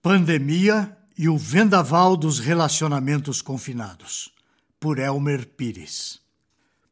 [0.00, 4.32] Pandemia e o Vendaval dos Relacionamentos Confinados,
[4.78, 6.20] por Elmer Pires.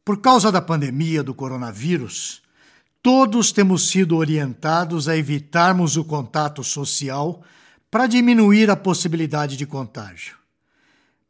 [0.04, 2.42] Por causa da pandemia do coronavírus,
[3.00, 7.42] todos temos sido orientados a evitarmos o contato social
[7.92, 10.36] para diminuir a possibilidade de contágio.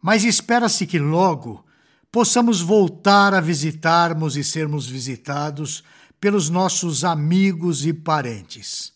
[0.01, 1.63] Mas espera-se que logo
[2.11, 5.85] possamos voltar a visitarmos e sermos visitados
[6.19, 8.96] pelos nossos amigos e parentes.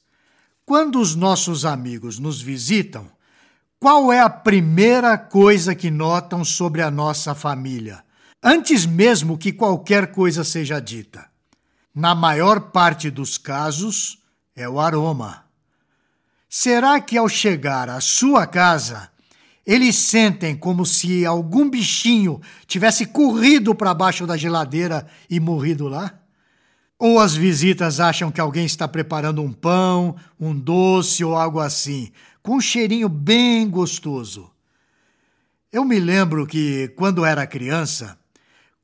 [0.71, 3.11] Quando os nossos amigos nos visitam,
[3.80, 8.05] qual é a primeira coisa que notam sobre a nossa família,
[8.41, 11.28] antes mesmo que qualquer coisa seja dita?
[11.92, 14.20] Na maior parte dos casos,
[14.55, 15.45] é o aroma.
[16.48, 19.11] Será que ao chegar à sua casa,
[19.66, 26.20] eles sentem como se algum bichinho tivesse corrido para baixo da geladeira e morrido lá?
[27.01, 32.13] Ou as visitas acham que alguém está preparando um pão, um doce ou algo assim,
[32.43, 34.51] com um cheirinho bem gostoso.
[35.73, 38.19] Eu me lembro que, quando era criança,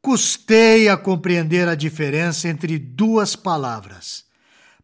[0.00, 4.25] custei a compreender a diferença entre duas palavras.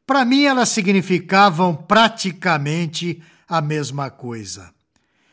[0.06, 4.70] Para mim, elas significavam praticamente a mesma coisa.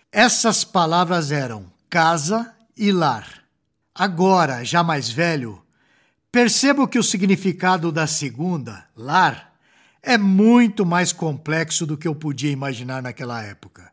[0.10, 3.44] Essas palavras eram casa e lar.
[3.94, 5.62] Agora, já mais velho,
[6.32, 9.56] Percebo que o significado da segunda, lar,
[10.02, 13.92] é muito mais complexo do que eu podia imaginar naquela época.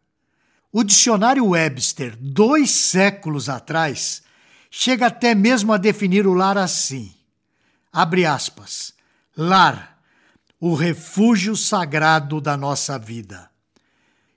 [0.70, 4.22] O dicionário Webster, dois séculos atrás,
[4.70, 7.14] chega até mesmo a definir o lar assim:
[7.90, 8.92] abre aspas,
[9.34, 9.98] lar,
[10.60, 13.50] o refúgio sagrado da nossa vida.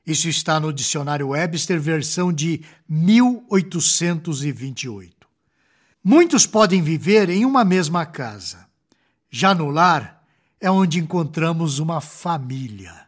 [0.07, 5.18] Isso está no dicionário Webster, versão de 1828.
[6.03, 8.67] Muitos podem viver em uma mesma casa.
[9.29, 10.23] Já no lar
[10.59, 13.07] é onde encontramos uma família.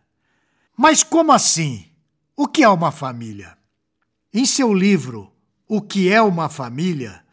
[0.75, 1.85] Mas como assim?
[2.35, 3.57] O que é uma família?
[4.33, 5.31] Em seu livro
[5.67, 7.23] O que é uma família,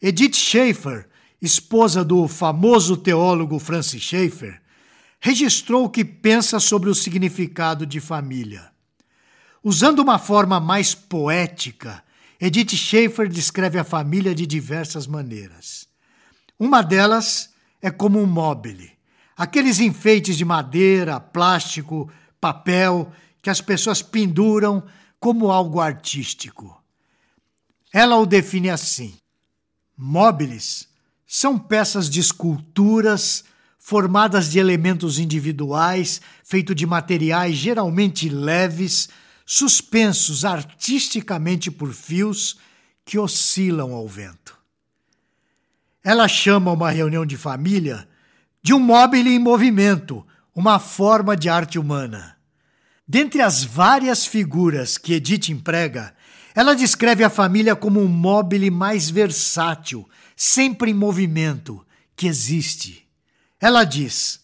[0.00, 1.08] Edith Schaefer,
[1.40, 4.62] esposa do famoso teólogo Francis Schaeffer,
[5.20, 8.70] registrou o que pensa sobre o significado de família.
[9.62, 12.03] Usando uma forma mais poética,
[12.40, 15.86] Edith Schaefer descreve a família de diversas maneiras.
[16.58, 17.50] Uma delas
[17.80, 18.92] é como um mobile,
[19.36, 23.12] aqueles enfeites de madeira, plástico, papel
[23.42, 24.84] que as pessoas penduram
[25.20, 26.82] como algo artístico.
[27.92, 29.14] Ela o define assim:
[29.96, 30.88] móveis
[31.26, 33.44] são peças de esculturas
[33.78, 39.10] formadas de elementos individuais, feitos de materiais geralmente leves,
[39.44, 42.58] suspensos artisticamente por fios
[43.04, 44.58] que oscilam ao vento.
[46.02, 48.08] Ela chama uma reunião de família
[48.62, 52.36] de um móvel em movimento, uma forma de arte humana.
[53.06, 56.14] Dentre as várias figuras que Edith emprega,
[56.54, 61.84] ela descreve a família como um móvel mais versátil, sempre em movimento,
[62.16, 63.06] que existe.
[63.60, 64.40] Ela diz: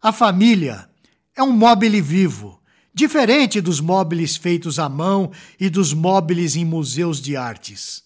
[0.00, 0.88] a família
[1.36, 2.61] é um móvel vivo
[2.94, 8.04] diferente dos móveis feitos à mão e dos móveis em museus de artes.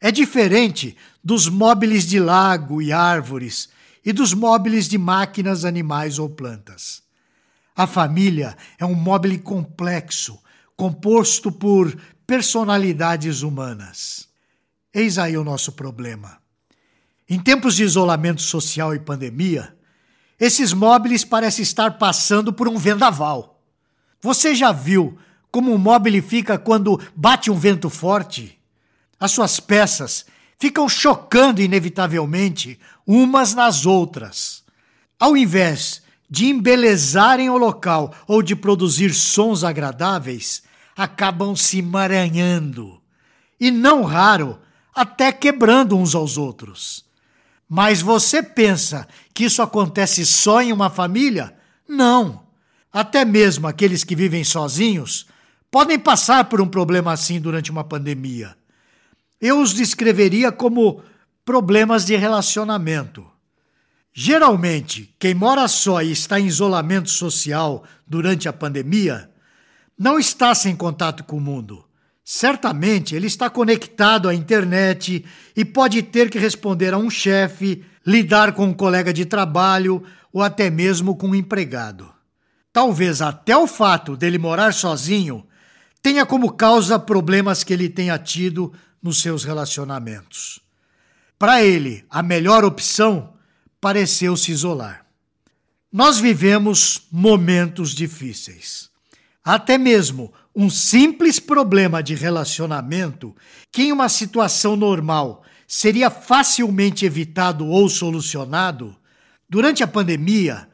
[0.00, 3.68] É diferente dos móveis de lago e árvores
[4.04, 7.02] e dos móveis de máquinas, animais ou plantas.
[7.74, 10.38] A família é um móvel complexo,
[10.76, 14.28] composto por personalidades humanas.
[14.92, 16.38] Eis aí o nosso problema.
[17.28, 19.74] Em tempos de isolamento social e pandemia,
[20.38, 23.51] esses móveis parecem estar passando por um vendaval.
[24.22, 25.18] Você já viu
[25.50, 28.56] como um móvel fica quando bate um vento forte?
[29.18, 30.24] As suas peças
[30.58, 34.62] ficam chocando inevitavelmente umas nas outras.
[35.18, 40.62] Ao invés de embelezarem o local ou de produzir sons agradáveis,
[40.96, 43.02] acabam se emaranhando
[43.58, 44.58] e, não raro,
[44.94, 47.04] até quebrando uns aos outros.
[47.68, 51.56] Mas você pensa que isso acontece só em uma família?
[51.88, 52.42] Não.
[52.92, 55.26] Até mesmo aqueles que vivem sozinhos
[55.70, 58.54] podem passar por um problema assim durante uma pandemia.
[59.40, 61.02] Eu os descreveria como
[61.44, 63.26] problemas de relacionamento.
[64.12, 69.30] Geralmente, quem mora só e está em isolamento social durante a pandemia
[69.98, 71.84] não está sem contato com o mundo.
[72.24, 75.24] Certamente ele está conectado à internet
[75.56, 80.02] e pode ter que responder a um chefe, lidar com um colega de trabalho
[80.32, 82.12] ou até mesmo com um empregado.
[82.72, 85.46] Talvez até o fato dele morar sozinho
[86.00, 88.72] tenha como causa problemas que ele tenha tido
[89.02, 90.60] nos seus relacionamentos.
[91.38, 93.34] Para ele, a melhor opção
[93.80, 95.04] pareceu se isolar.
[95.92, 98.90] Nós vivemos momentos difíceis,
[99.44, 103.34] Até mesmo um simples problema de relacionamento,
[103.72, 108.96] que em uma situação normal seria facilmente evitado ou solucionado,
[109.48, 110.68] durante a pandemia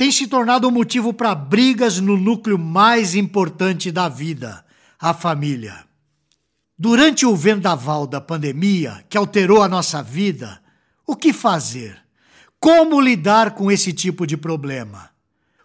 [0.00, 4.64] tem se tornado um motivo para brigas no núcleo mais importante da vida,
[4.98, 5.84] a família.
[6.78, 10.58] Durante o vendaval da pandemia, que alterou a nossa vida,
[11.06, 12.00] o que fazer?
[12.58, 15.10] Como lidar com esse tipo de problema?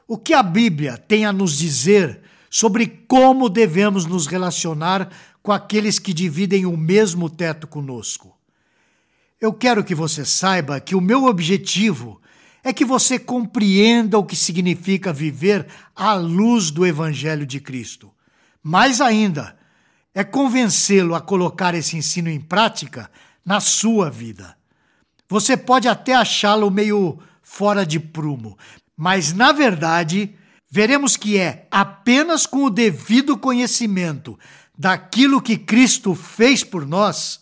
[0.05, 5.09] O que a Bíblia tem a nos dizer sobre como devemos nos relacionar
[5.41, 8.35] com aqueles que dividem o mesmo teto conosco?
[9.39, 12.19] Eu quero que você saiba que o meu objetivo
[12.65, 18.12] é que você compreenda o que significa viver à luz do Evangelho de Cristo.
[18.63, 19.56] Mais ainda,
[20.15, 23.07] é convencê-lo a colocar esse ensino em prática
[23.45, 24.57] na sua vida.
[25.29, 28.57] Você pode até achá-lo meio fora de prumo,
[28.97, 30.35] mas na verdade,
[30.68, 34.39] veremos que é apenas com o devido conhecimento
[34.75, 37.41] daquilo que Cristo fez por nós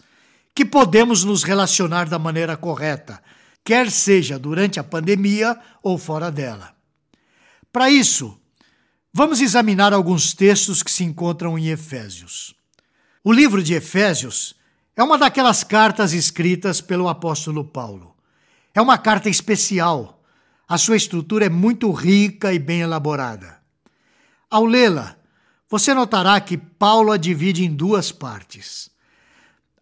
[0.53, 3.23] que podemos nos relacionar da maneira correta,
[3.63, 6.75] quer seja durante a pandemia ou fora dela.
[7.71, 8.39] Para isso,
[9.13, 12.54] vamos examinar alguns textos que se encontram em Efésios.
[13.24, 14.54] O livro de Efésios
[14.95, 18.15] é uma daquelas cartas escritas pelo apóstolo Paulo.
[18.74, 20.21] É uma carta especial.
[20.68, 23.62] A sua estrutura é muito rica e bem elaborada.
[24.50, 25.15] Ao lê-la,
[25.69, 28.92] você notará que Paulo a divide em duas partes.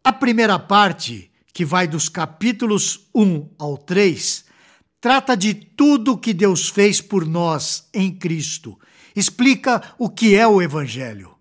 [0.04, 4.46] A primeira parte, que vai dos capítulos 1 ao 3,
[5.00, 8.80] trata de tudo que Deus fez por nós em Cristo.
[9.16, 11.36] Explica o que é o Evangelho.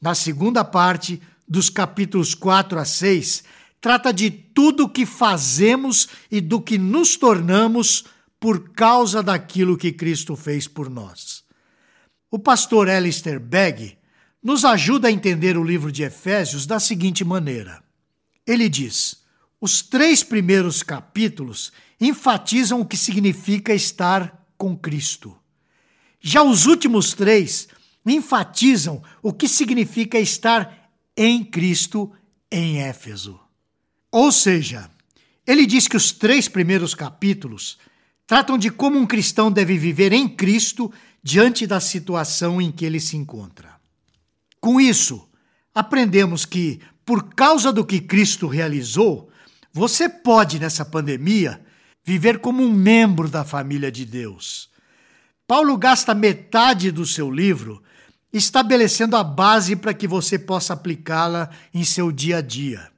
[0.00, 3.44] Na segunda parte, dos capítulos 4 a 6,
[3.80, 8.04] trata de tudo que fazemos e do que nos tornamos
[8.38, 11.44] por causa daquilo que Cristo fez por nós.
[12.30, 13.98] O pastor Alistair Begg
[14.42, 17.82] nos ajuda a entender o livro de Efésios da seguinte maneira.
[18.46, 19.19] Ele diz:
[19.60, 25.36] os três primeiros capítulos enfatizam o que significa estar com Cristo.
[26.20, 27.68] Já os últimos três
[28.06, 32.10] enfatizam o que significa estar em Cristo
[32.50, 33.38] em Éfeso.
[34.10, 34.90] Ou seja,
[35.46, 37.78] ele diz que os três primeiros capítulos
[38.26, 40.92] tratam de como um cristão deve viver em Cristo
[41.22, 43.74] diante da situação em que ele se encontra.
[44.60, 45.28] Com isso,
[45.74, 49.30] aprendemos que, por causa do que Cristo realizou,
[49.72, 51.60] você pode, nessa pandemia,
[52.04, 54.68] viver como um membro da família de Deus.
[55.46, 57.82] Paulo gasta metade do seu livro
[58.32, 62.88] estabelecendo a base para que você possa aplicá-la em seu dia a dia.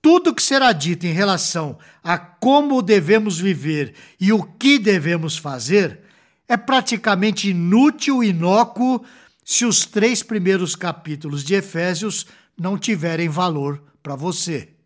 [0.00, 6.00] Tudo que será dito em relação a como devemos viver e o que devemos fazer
[6.48, 9.04] é praticamente inútil e inócuo
[9.44, 12.26] se os três primeiros capítulos de Efésios
[12.58, 14.77] não tiverem valor para você.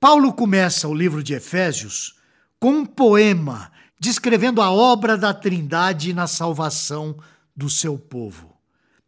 [0.00, 2.14] Paulo começa o livro de Efésios
[2.58, 3.70] com um poema
[4.00, 7.14] descrevendo a obra da Trindade na salvação
[7.54, 8.56] do seu povo.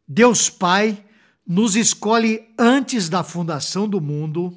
[0.06, 1.03] Deus Pai
[1.49, 4.55] nos escolhe antes da fundação do mundo,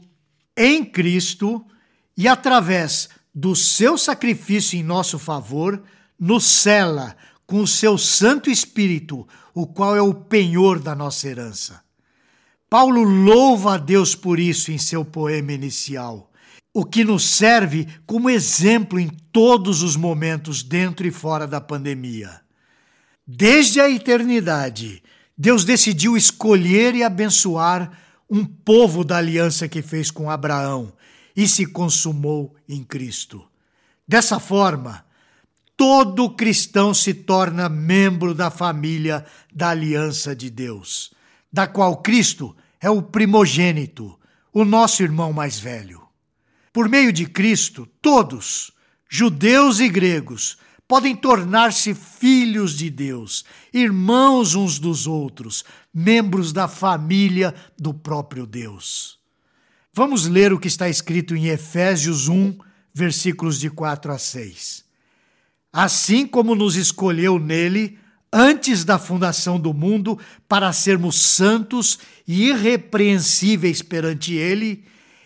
[0.58, 1.66] em Cristo,
[2.18, 5.82] e através do seu sacrifício em nosso favor,
[6.20, 7.16] nos cela
[7.48, 11.85] com o seu Santo Espírito, o qual é o penhor da nossa herança.
[12.70, 16.32] Paulo louva a Deus por isso em seu poema inicial,
[16.74, 22.42] o que nos serve como exemplo em todos os momentos dentro e fora da pandemia.
[23.26, 25.02] Desde a eternidade,
[25.38, 27.92] Deus decidiu escolher e abençoar
[28.30, 30.94] um povo da aliança que fez com Abraão
[31.36, 33.44] e se consumou em Cristo.
[34.08, 35.06] Dessa forma,
[35.76, 41.12] todo cristão se torna membro da família da aliança de Deus,
[41.52, 44.16] da qual Cristo é o primogênito,
[44.54, 46.04] o nosso irmão mais velho.
[46.72, 48.72] Por meio de Cristo, todos,
[49.10, 57.56] judeus e gregos, podem tornar-se filhos de Deus, irmãos uns dos outros, membros da família
[57.76, 59.18] do próprio Deus.
[59.92, 62.56] Vamos ler o que está escrito em Efésios 1,
[62.94, 64.86] versículos de 4 a 6.
[65.74, 67.98] Assim como nos escolheu nele
[68.38, 74.84] antes da fundação do mundo para sermos santos e irrepreensíveis perante ele,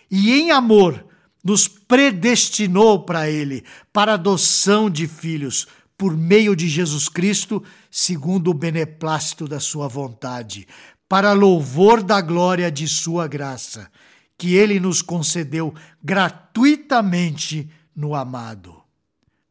[0.08, 1.04] e em amor
[1.42, 8.54] nos predestinou para Ele, para adoção de filhos, por meio de Jesus Cristo, segundo o
[8.54, 10.68] beneplácito da Sua vontade,
[11.08, 13.90] para louvor da glória de Sua graça,
[14.38, 18.76] que Ele nos concedeu gratuitamente no amado.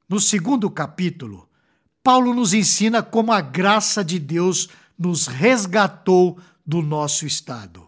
[0.07, 1.48] No segundo capítulo,
[2.03, 7.87] Paulo nos ensina como a graça de Deus nos resgatou do nosso estado.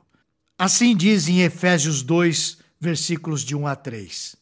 [0.58, 4.36] Assim diz em Efésios 2, versículos de 1 a 3.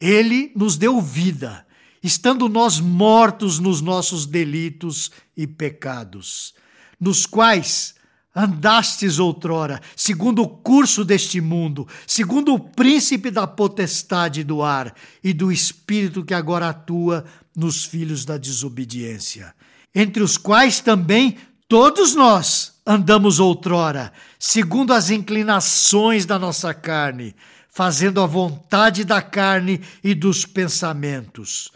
[0.00, 1.66] Ele nos deu vida,
[2.02, 6.54] estando nós mortos nos nossos delitos e pecados,
[7.00, 7.94] nos quais
[8.34, 15.32] andastes outrora, segundo o curso deste mundo, segundo o príncipe da potestade do ar e
[15.32, 17.24] do espírito que agora atua
[17.58, 19.52] nos filhos da desobediência,
[19.92, 21.36] entre os quais também
[21.66, 27.34] todos nós andamos outrora, segundo as inclinações da nossa carne,
[27.68, 31.72] fazendo a vontade da carne e dos pensamentos.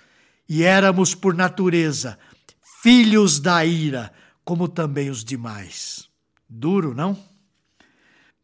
[0.48, 2.16] E éramos, por natureza,
[2.80, 4.12] filhos da ira,
[4.44, 6.08] como também os demais.
[6.48, 7.18] Duro, não?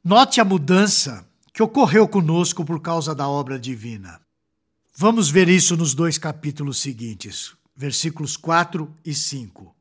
[0.03, 4.21] Note a mudança que ocorreu conosco por causa da obra divina.
[5.01, 9.73] Vamos ver isso nos dois capítulos seguintes, versículos 4 e 5.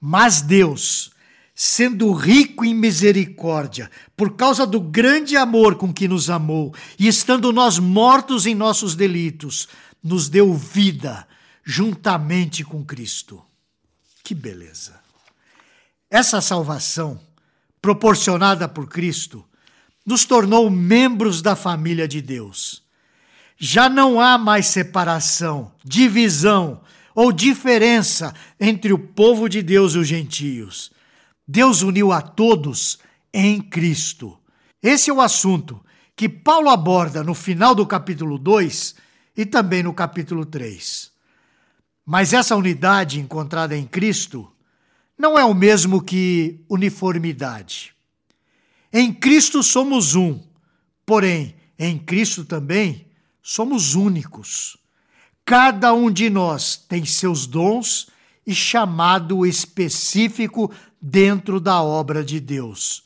[0.00, 1.12] Mas Deus,
[1.54, 7.52] sendo rico em misericórdia, por causa do grande amor com que nos amou, e estando
[7.52, 9.68] nós mortos em nossos delitos,
[10.02, 11.28] nos deu vida
[11.62, 13.40] juntamente com Cristo.
[14.24, 15.00] Que beleza!
[16.10, 17.20] Essa salvação
[17.80, 19.44] proporcionada por Cristo,
[20.04, 22.83] nos tornou membros da família de Deus.
[23.56, 26.80] Já não há mais separação, divisão
[27.14, 30.90] ou diferença entre o povo de Deus e os gentios.
[31.46, 32.98] Deus uniu a todos
[33.32, 34.36] em Cristo.
[34.82, 35.80] Esse é o assunto
[36.16, 38.94] que Paulo aborda no final do capítulo 2
[39.36, 41.12] e também no capítulo 3.
[42.04, 44.50] Mas essa unidade encontrada em Cristo
[45.18, 47.94] não é o mesmo que uniformidade.
[48.92, 50.40] Em Cristo somos um,
[51.04, 53.03] porém, em Cristo também
[53.44, 54.78] somos únicos.
[55.44, 58.08] Cada um de nós tem seus dons
[58.46, 63.04] e chamado específico dentro da obra de Deus.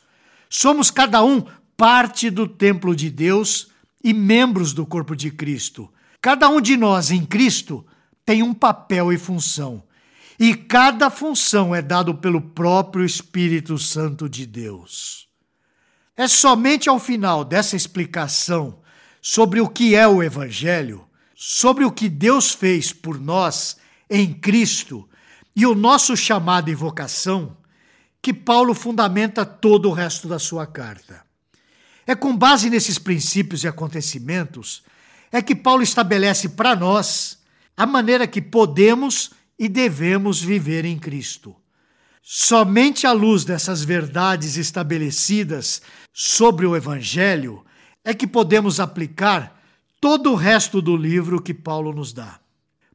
[0.49, 1.45] Somos cada um
[1.76, 3.68] parte do templo de Deus
[4.02, 5.92] e membros do corpo de Cristo.
[6.23, 7.85] Cada um de nós em Cristo
[8.25, 9.83] tem um papel e função
[10.38, 15.26] e cada função é dado pelo próprio Espírito Santo de Deus.
[16.16, 18.78] É somente ao final dessa explicação
[19.21, 23.77] sobre o que é o Evangelho, sobre o que Deus fez por nós
[24.11, 25.09] em Cristo
[25.55, 27.57] e o nosso chamado e vocação,
[28.23, 31.23] que Paulo fundamenta todo o resto da sua carta.
[32.07, 34.83] É com base nesses princípios e acontecimentos
[35.31, 37.39] é que Paulo estabelece para nós
[37.77, 41.55] a maneira que podemos e devemos viver em Cristo.
[42.23, 45.83] Somente à luz dessas verdades estabelecidas
[46.13, 47.65] sobre o Evangelho
[48.09, 49.62] é que podemos aplicar
[50.00, 52.41] todo o resto do livro que Paulo nos dá.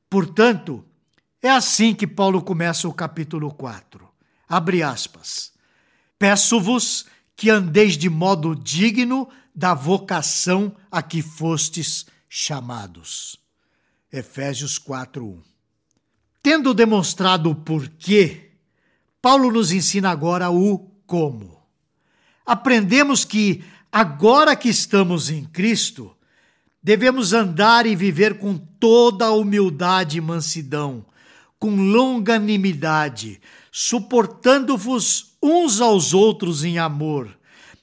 [0.10, 0.84] Portanto,
[1.40, 4.10] é assim que Paulo começa o capítulo 4.
[4.50, 5.54] Abre aspas.
[6.18, 7.06] Peço-vos
[7.36, 13.40] que andeis de modo digno da vocação a que fostes chamados.
[14.12, 15.44] Efésios 4:1.
[16.42, 18.50] Tendo demonstrado o porquê,
[19.22, 21.62] Paulo nos ensina agora o como.
[22.46, 26.18] Aprendemos que, agora que estamos em Cristo,
[26.82, 31.06] devemos andar e viver com toda a humildade e mansidão,
[31.60, 33.40] com longanimidade,
[33.72, 37.38] suportando-vos uns aos outros em amor,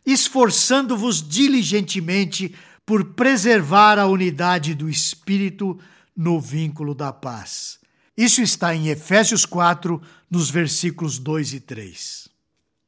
[0.05, 5.79] esforçando-vos diligentemente por preservar a unidade do Espírito
[6.17, 7.79] no vínculo da paz.
[8.17, 12.30] Isso está em Efésios 4, nos versículos 2 e 3.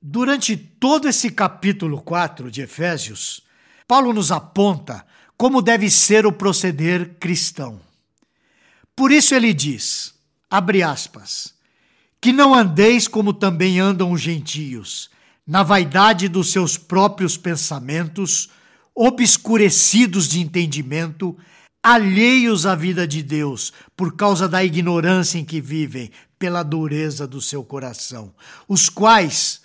[0.04, 3.40] Durante todo esse capítulo 4 de Efésios,
[3.86, 5.06] Paulo nos aponta
[5.36, 7.80] como deve ser o proceder cristão.
[8.96, 10.12] Por isso ele diz,
[10.50, 11.54] abre aspas,
[12.20, 15.08] que não andeis como também andam os gentios,
[15.46, 18.50] na vaidade dos seus próprios pensamentos,
[18.92, 21.36] obscurecidos de entendimento,
[21.80, 27.40] alheios à vida de Deus por causa da ignorância em que vivem, pela dureza do
[27.40, 28.34] seu coração,
[28.66, 29.61] os quais,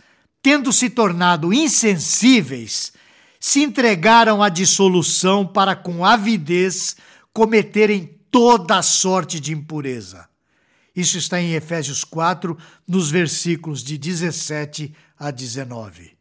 [0.47, 2.93] tendo se tornado insensíveis,
[3.37, 6.95] se entregaram à dissolução para com avidez
[7.33, 10.25] cometerem toda sorte de impureza.
[10.95, 16.13] Isso está em Efésios 4, nos versículos de 17 a 19.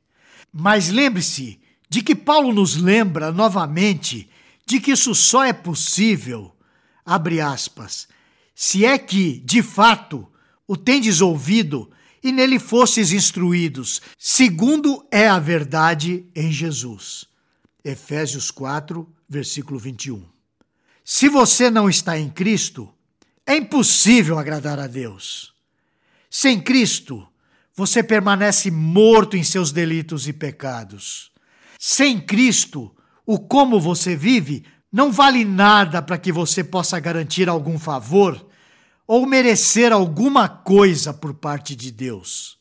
[0.53, 4.29] Mas lembre-se de que Paulo nos lembra novamente
[4.67, 6.53] de que isso só é possível,
[7.05, 8.09] abre aspas,
[8.57, 10.27] se é que, de fato,
[10.67, 11.89] o tendes ouvido
[12.27, 17.25] e nele fostes instruídos, segundo é a verdade em Jesus.
[17.85, 20.27] Efésios 4, versículo 21.
[21.05, 22.93] Se você não está em Cristo,
[23.47, 25.55] é impossível agradar a Deus.
[26.29, 27.25] Sem Cristo,
[27.73, 31.31] você permanece morto em seus delitos e pecados.
[31.79, 32.93] Sem Cristo,
[33.25, 38.49] o como você vive não vale nada para que você possa garantir algum favor
[39.07, 42.59] ou merecer alguma coisa por parte de Deus.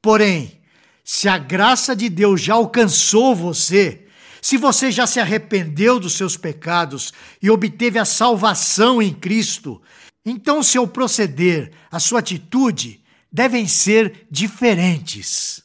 [0.00, 0.60] Porém,
[1.04, 4.06] se a graça de Deus já alcançou você,
[4.40, 7.12] se você já se arrependeu dos seus pecados
[7.42, 9.82] e obteve a salvação em Cristo,
[10.24, 15.62] então seu proceder, a sua atitude devem ser diferentes.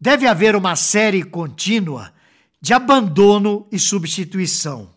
[0.00, 2.12] Deve haver uma série contínua
[2.60, 4.90] de abandono e substituição.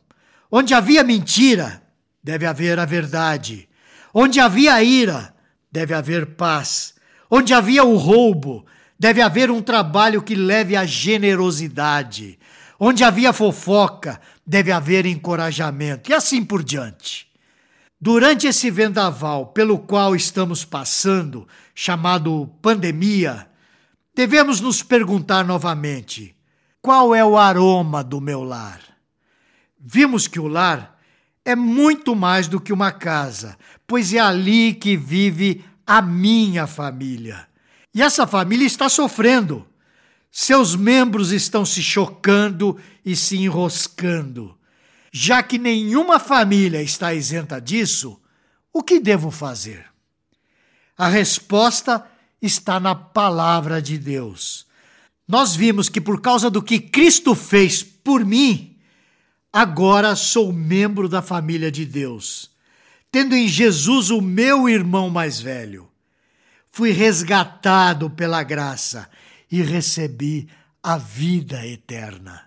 [0.51, 1.81] Onde havia mentira,
[2.23, 3.67] deve haver a verdade.
[4.13, 5.33] Onde havia ira,
[5.71, 6.93] deve haver paz.
[7.29, 8.65] Onde havia o roubo,
[8.99, 12.37] deve haver um trabalho que leve à generosidade.
[12.79, 17.31] Onde havia fofoca, deve haver encorajamento, e assim por diante.
[17.99, 23.47] Durante esse vendaval pelo qual estamos passando, chamado pandemia,
[24.15, 26.35] devemos nos perguntar novamente:
[26.81, 28.81] qual é o aroma do meu lar?
[29.79, 30.90] Vimos que o lar
[31.43, 33.57] é muito mais do que uma casa,
[33.87, 37.47] pois é ali que vive a minha família.
[37.93, 39.67] E essa família está sofrendo.
[40.31, 44.57] Seus membros estão se chocando e se enroscando.
[45.11, 48.17] Já que nenhuma família está isenta disso,
[48.71, 49.85] o que devo fazer?
[50.97, 52.05] A resposta
[52.41, 54.65] está na palavra de Deus.
[55.27, 58.70] Nós vimos que por causa do que Cristo fez por mim,
[59.51, 62.51] agora sou membro da família de Deus,
[63.11, 65.89] tendo em Jesus o meu irmão mais velho.
[66.69, 69.09] Fui resgatado pela graça
[69.51, 70.47] e recebi
[70.81, 72.43] a vida eterna.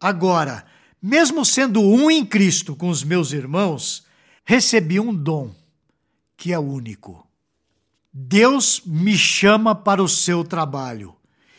[0.00, 0.66] Agora,
[1.00, 4.04] mesmo sendo um em Cristo com os meus irmãos,
[4.44, 5.54] recebi um dom
[6.36, 7.26] que é único.
[8.12, 11.16] Deus me chama para o seu trabalho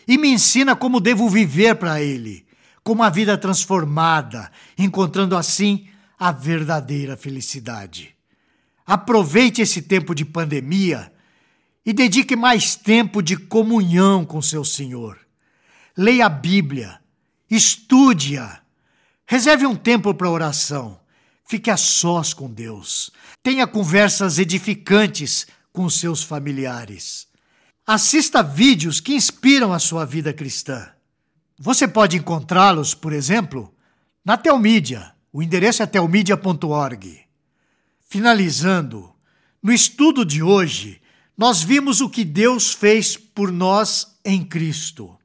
[0.07, 2.44] e me ensina como devo viver para Ele,
[2.85, 8.15] com uma vida transformada, encontrando assim a verdadeira felicidade.
[8.85, 11.11] Aproveite esse tempo de pandemia
[11.85, 15.19] e dedique mais tempo de comunhão com seu Senhor.
[15.97, 17.01] Leia a Bíblia,
[17.49, 18.63] estude-a
[19.27, 20.99] Reserve um tempo para oração.
[21.47, 23.11] Fique a sós com Deus.
[23.41, 27.27] Tenha conversas edificantes com seus familiares.
[27.87, 30.87] Assista vídeos que inspiram a sua vida cristã.
[31.57, 33.73] Você pode encontrá-los, por exemplo,
[34.23, 35.13] na Telmídia.
[35.31, 37.21] O endereço é telmedia.org.
[38.09, 39.13] Finalizando,
[39.63, 41.01] no estudo de hoje,
[41.37, 45.17] nós vimos o que Deus fez por nós em Cristo.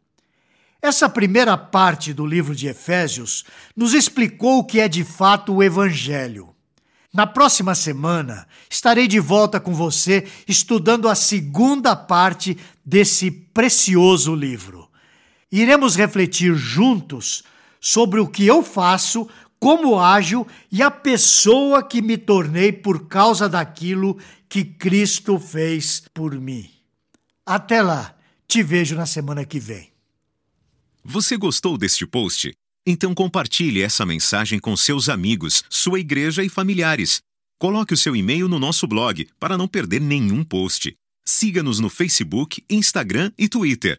[0.81, 3.45] Essa primeira parte do livro de Efésios
[3.77, 6.55] nos explicou o que é de fato o Evangelho.
[7.13, 14.90] Na próxima semana, estarei de volta com você estudando a segunda parte desse precioso livro.
[15.51, 17.43] Iremos refletir juntos
[17.81, 23.49] sobre o que eu faço, como ajo e a pessoa que me tornei por causa
[23.49, 26.71] daquilo que Cristo fez por mim.
[27.45, 29.91] Até lá, te vejo na semana que vem.
[31.05, 32.53] Você gostou deste post?
[32.87, 37.21] Então compartilhe essa mensagem com seus amigos, sua igreja e familiares.
[37.59, 40.95] Coloque o seu e-mail no nosso blog para não perder nenhum post.
[41.25, 43.99] Siga-nos no Facebook, Instagram e Twitter.